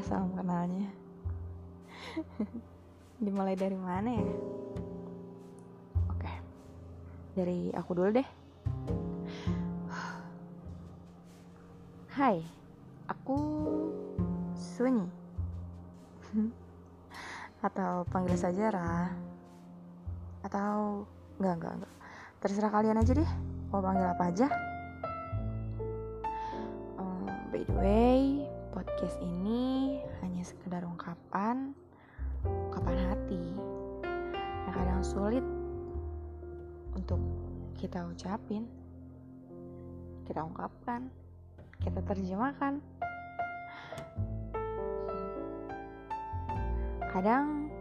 [0.00, 0.88] salam kenalnya?
[3.24, 4.32] Dimulai dari mana ya?
[6.08, 6.32] Oke
[7.36, 8.28] Dari aku dulu deh.
[12.16, 12.40] Hai
[13.12, 13.36] Aku
[14.56, 15.04] Sunyi.
[17.68, 19.12] Atau panggil saja Ra.
[20.40, 21.04] Atau
[21.36, 21.92] Enggak, enggak, enggak.
[22.40, 23.30] Terserah kalian aja deh
[23.68, 24.48] Mau panggil apa aja
[27.52, 28.42] By the way
[28.74, 31.72] podcast ini hanya sekedar ungkapan
[32.44, 33.44] ungkapan hati
[34.66, 35.44] yang kadang sulit
[36.92, 37.22] untuk
[37.78, 38.66] kita ucapin
[40.26, 41.06] kita ungkapkan
[41.80, 42.80] kita terjemahkan.
[47.12, 47.72] Kadang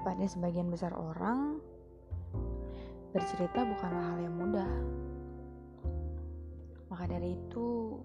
[0.00, 1.60] pada sebagian besar orang
[3.12, 4.72] bercerita bukanlah hal yang mudah.
[6.88, 7.98] Maka dari itu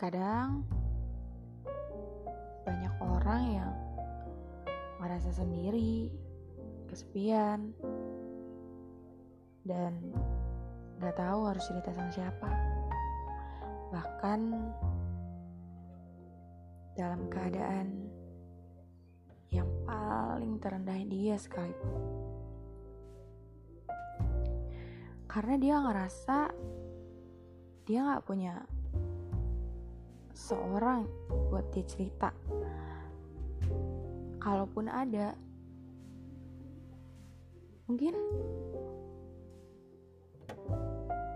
[0.00, 0.64] Kadang
[2.64, 3.72] banyak orang yang
[4.96, 6.08] merasa sendiri,
[6.88, 7.76] kesepian,
[9.60, 10.00] dan
[11.04, 12.48] gak tahu harus cerita sama siapa.
[13.92, 14.40] Bahkan
[16.96, 18.08] dalam keadaan
[19.52, 22.00] yang paling terendah dia sekalipun.
[25.28, 26.38] Karena dia ngerasa
[27.84, 28.79] dia gak punya
[30.40, 31.04] seorang
[31.52, 32.32] buat dia cerita.
[34.40, 35.36] Kalaupun ada
[37.84, 38.16] mungkin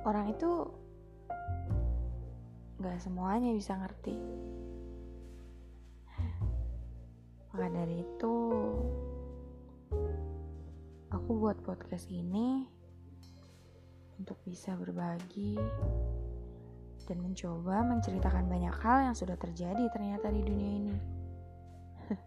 [0.09, 0.51] orang itu
[2.81, 4.17] gak semuanya bisa ngerti.
[7.53, 8.35] Maka dari itu
[11.13, 12.67] aku buat podcast ini
[14.19, 15.61] untuk bisa berbagi
[17.05, 20.97] dan mencoba menceritakan banyak hal yang sudah terjadi ternyata di dunia ini.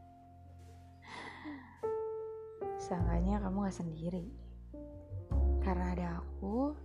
[2.86, 4.26] Seenggaknya kamu gak sendiri.
[5.66, 6.78] Karena ada aku,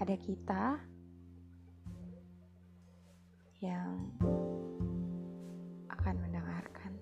[0.00, 0.80] ada kita
[3.62, 4.10] yang
[5.90, 6.92] akan mendengarkan.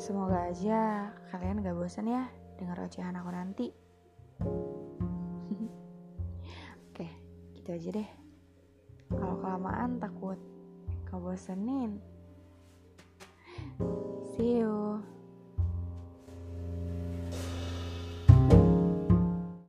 [0.00, 2.24] Semoga aja kalian gak bosan ya
[2.60, 3.89] dengar ocehan aku nanti.
[7.70, 8.10] Gitu aja deh.
[9.14, 10.38] Kalau kelamaan takut
[11.06, 12.02] kau bosenin
[14.34, 14.89] see you